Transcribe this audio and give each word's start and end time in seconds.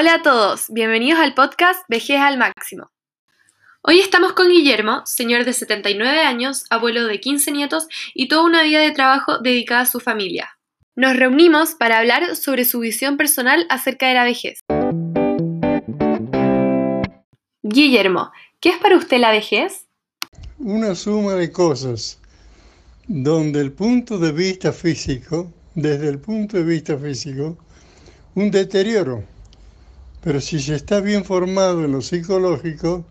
Hola 0.00 0.14
a 0.14 0.22
todos, 0.22 0.66
bienvenidos 0.68 1.18
al 1.18 1.34
podcast 1.34 1.80
Vejez 1.88 2.20
al 2.20 2.38
Máximo. 2.38 2.92
Hoy 3.82 3.98
estamos 3.98 4.32
con 4.32 4.48
Guillermo, 4.48 5.02
señor 5.06 5.44
de 5.44 5.52
79 5.52 6.20
años, 6.20 6.66
abuelo 6.70 7.04
de 7.06 7.18
15 7.18 7.50
nietos 7.50 7.88
y 8.14 8.28
toda 8.28 8.44
una 8.44 8.62
vida 8.62 8.78
de 8.78 8.92
trabajo 8.92 9.38
dedicada 9.38 9.80
a 9.80 9.86
su 9.86 9.98
familia. 9.98 10.50
Nos 10.94 11.16
reunimos 11.16 11.74
para 11.74 11.98
hablar 11.98 12.36
sobre 12.36 12.64
su 12.64 12.78
visión 12.78 13.16
personal 13.16 13.66
acerca 13.70 14.06
de 14.06 14.14
la 14.14 14.22
vejez. 14.22 14.60
Guillermo, 17.64 18.30
¿qué 18.60 18.68
es 18.68 18.76
para 18.76 18.96
usted 18.96 19.18
la 19.18 19.32
vejez? 19.32 19.88
Una 20.58 20.94
suma 20.94 21.32
de 21.32 21.50
cosas 21.50 22.20
donde 23.08 23.60
el 23.60 23.72
punto 23.72 24.16
de 24.16 24.30
vista 24.30 24.72
físico, 24.72 25.52
desde 25.74 26.08
el 26.08 26.20
punto 26.20 26.56
de 26.56 26.62
vista 26.62 26.96
físico, 26.96 27.58
un 28.36 28.52
deterioro. 28.52 29.37
Pero 30.22 30.40
si 30.40 30.60
se 30.60 30.74
está 30.74 31.00
bien 31.00 31.24
formado 31.24 31.84
en 31.84 31.92
lo 31.92 32.02
psicológico, 32.02 33.04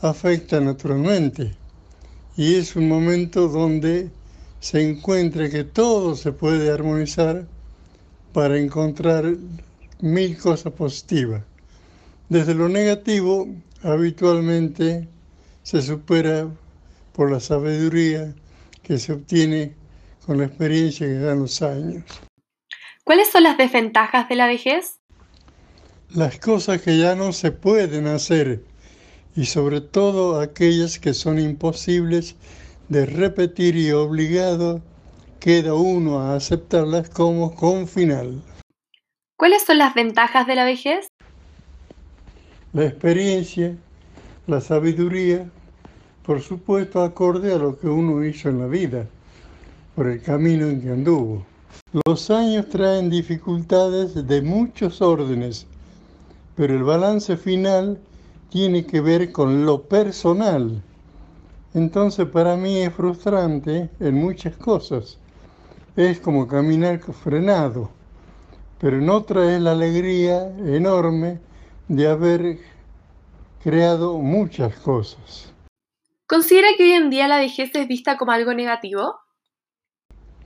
afecta 0.00 0.60
naturalmente. 0.60 1.54
Y 2.36 2.56
es 2.56 2.76
un 2.76 2.88
momento 2.88 3.48
donde 3.48 4.10
se 4.60 4.82
encuentra 4.82 5.48
que 5.48 5.64
todo 5.64 6.14
se 6.14 6.32
puede 6.32 6.70
armonizar 6.70 7.46
para 8.32 8.58
encontrar 8.58 9.24
mil 10.00 10.36
cosas 10.36 10.72
positivas. 10.72 11.42
Desde 12.28 12.54
lo 12.54 12.68
negativo, 12.68 13.48
habitualmente 13.82 15.08
se 15.62 15.80
supera 15.80 16.48
por 17.12 17.30
la 17.30 17.40
sabiduría 17.40 18.34
que 18.82 18.98
se 18.98 19.12
obtiene 19.12 19.74
con 20.26 20.38
la 20.38 20.44
experiencia 20.44 21.06
que 21.06 21.14
dan 21.14 21.40
los 21.40 21.62
años. 21.62 22.04
¿Cuáles 23.04 23.28
son 23.30 23.44
las 23.44 23.56
desventajas 23.56 24.28
de 24.28 24.36
la 24.36 24.46
vejez? 24.46 24.95
Las 26.14 26.38
cosas 26.38 26.80
que 26.82 26.98
ya 26.98 27.14
no 27.14 27.32
se 27.32 27.50
pueden 27.50 28.06
hacer 28.06 28.62
y 29.34 29.44
sobre 29.44 29.80
todo 29.80 30.40
aquellas 30.40 30.98
que 30.98 31.12
son 31.12 31.38
imposibles 31.38 32.36
de 32.88 33.06
repetir 33.06 33.76
y 33.76 33.90
obligado 33.90 34.80
queda 35.40 35.74
uno 35.74 36.20
a 36.20 36.36
aceptarlas 36.36 37.10
como 37.10 37.54
con 37.54 37.88
final. 37.88 38.40
¿Cuáles 39.36 39.64
son 39.64 39.78
las 39.78 39.94
ventajas 39.94 40.46
de 40.46 40.54
la 40.54 40.64
vejez? 40.64 41.08
La 42.72 42.84
experiencia, 42.84 43.76
la 44.46 44.60
sabiduría, 44.60 45.50
por 46.24 46.40
supuesto 46.40 47.02
acorde 47.02 47.52
a 47.52 47.58
lo 47.58 47.78
que 47.78 47.88
uno 47.88 48.24
hizo 48.24 48.48
en 48.48 48.60
la 48.60 48.66
vida, 48.66 49.06
por 49.94 50.06
el 50.06 50.22
camino 50.22 50.66
en 50.68 50.80
que 50.80 50.90
anduvo. 50.90 51.44
Los 52.06 52.30
años 52.30 52.68
traen 52.68 53.10
dificultades 53.10 54.26
de 54.26 54.42
muchos 54.42 55.02
órdenes, 55.02 55.66
pero 56.56 56.74
el 56.74 56.82
balance 56.82 57.36
final 57.36 58.00
tiene 58.50 58.86
que 58.86 59.00
ver 59.00 59.32
con 59.32 59.64
lo 59.66 59.82
personal 59.82 60.82
entonces 61.76 62.26
para 62.26 62.56
mí 62.56 62.78
es 62.78 62.94
frustrante 62.94 63.90
en 64.00 64.14
muchas 64.14 64.56
cosas. 64.56 65.18
Es 65.94 66.18
como 66.20 66.48
caminar 66.48 67.00
frenado, 67.00 67.90
pero 68.80 68.96
en 68.96 69.10
otra 69.10 69.54
es 69.54 69.60
la 69.60 69.72
alegría 69.72 70.48
enorme 70.56 71.38
de 71.88 72.08
haber 72.08 72.58
creado 73.62 74.16
muchas 74.16 74.74
cosas. 74.76 75.52
¿Considera 76.26 76.68
que 76.78 76.84
hoy 76.84 76.92
en 76.92 77.10
día 77.10 77.28
la 77.28 77.40
vejez 77.40 77.70
es 77.74 77.86
vista 77.86 78.16
como 78.16 78.32
algo 78.32 78.54
negativo? 78.54 79.14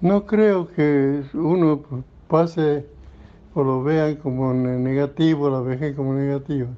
No 0.00 0.26
creo 0.26 0.66
que 0.72 1.22
uno 1.32 2.04
pase 2.26 2.86
o 3.54 3.64
lo 3.64 3.82
vea 3.82 4.18
como 4.18 4.52
negativo, 4.54 5.50
la 5.50 5.60
vejez 5.60 5.96
como 5.96 6.14
negativa. 6.14 6.68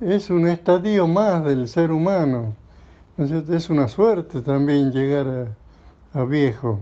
Es 0.00 0.30
un 0.30 0.48
estadio 0.48 1.06
más 1.06 1.44
del 1.44 1.68
ser 1.68 1.92
humano 1.92 2.54
es 3.16 3.70
una 3.70 3.86
suerte 3.86 4.42
también 4.42 4.90
llegar 4.90 5.54
a, 6.12 6.24
viejo. 6.24 6.80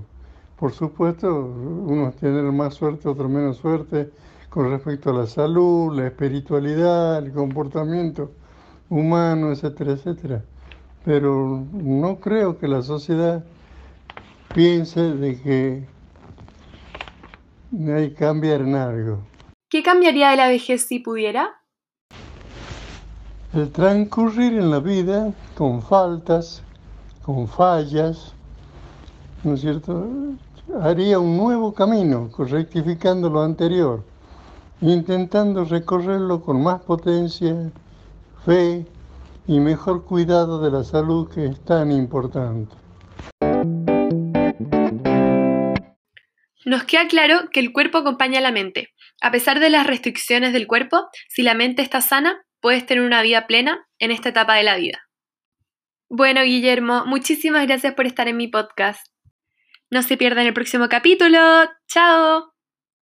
Por 0.59 0.73
supuesto, 0.73 1.29
unos 1.29 2.17
tienen 2.17 2.57
más 2.57 2.75
suerte, 2.75 3.09
otros 3.09 3.31
menos 3.31 3.59
suerte 3.59 4.11
con 4.49 4.71
respecto 4.71 5.11
a 5.11 5.13
la 5.15 5.27
salud, 5.27 5.95
la 5.95 6.07
espiritualidad, 6.07 7.19
el 7.19 7.33
comportamiento 7.33 8.31
humano, 8.89 9.53
etcétera, 9.53 9.93
etcétera. 9.93 10.45
Pero 11.05 11.67
no 11.73 12.19
creo 12.21 12.59
que 12.59 12.69
la 12.69 12.83
sociedad 12.83 13.45
piense 14.55 15.01
de 15.01 15.41
que 15.41 15.87
hay 17.73 18.11
que 18.11 18.15
cambiar 18.15 18.61
en 18.61 18.75
algo. 18.75 19.19
¿Qué 19.71 19.83
cambiaría 19.83 20.31
de 20.31 20.37
la 20.37 20.49
vejez 20.49 20.87
si 20.87 20.99
pudiera? 20.99 21.63
el 23.55 23.71
transcurrir 23.71 24.55
en 24.55 24.71
la 24.71 24.81
vida 24.81 25.31
con 25.55 25.83
faltas, 25.83 26.63
con 27.23 27.47
fallas, 27.47 28.33
¿no 29.45 29.55
es 29.55 29.61
cierto? 29.61 30.07
Haría 30.81 31.19
un 31.19 31.37
nuevo 31.37 31.75
camino, 31.75 32.31
rectificando 32.39 33.29
lo 33.29 33.43
anterior, 33.43 34.03
intentando 34.81 35.65
recorrerlo 35.67 36.41
con 36.41 36.63
más 36.63 36.81
potencia, 36.81 37.71
fe 38.47 38.87
y 39.47 39.61
mejor 39.61 40.05
cuidado 40.05 40.59
de 40.63 40.71
la 40.71 40.83
salud 40.83 41.29
que 41.29 41.45
es 41.45 41.61
tan 41.61 41.93
importante. 41.93 42.75
Nos 46.65 46.85
queda 46.85 47.09
claro 47.09 47.51
que 47.51 47.61
el 47.61 47.73
cuerpo 47.73 47.99
acompaña 47.99 48.39
a 48.39 48.43
la 48.43 48.53
mente. 48.53 48.93
A 49.21 49.31
pesar 49.31 49.61
de 49.61 49.71
las 49.71 49.87
restricciones 49.87 50.53
del 50.53 50.67
cuerpo, 50.67 51.09
si 51.29 51.43
la 51.43 51.55
mente 51.55 51.83
está 51.83 52.01
sana, 52.01 52.45
puedes 52.61 52.87
tener 52.87 53.03
una 53.03 53.23
vida 53.23 53.47
plena 53.47 53.87
en 53.99 54.11
esta 54.11 54.31
etapa 54.31 54.55
de 54.55 54.63
la 54.63 54.77
vida. 54.77 55.03
Bueno, 56.09 56.43
Guillermo, 56.43 57.05
muchísimas 57.07 57.67
gracias 57.67 57.95
por 57.95 58.07
estar 58.07 58.29
en 58.29 58.37
mi 58.37 58.49
podcast. 58.49 59.07
No 59.91 60.03
se 60.03 60.17
pierdan 60.17 60.47
el 60.47 60.55
próximo 60.55 60.89
capítulo. 60.89 61.39
¡Chao! 61.89 62.52